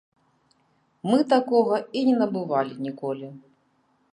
Мы 1.09 1.19
такога 1.33 1.75
і 2.01 2.05
не 2.07 2.15
набывалі 2.23 2.73
ніколі! 2.87 3.31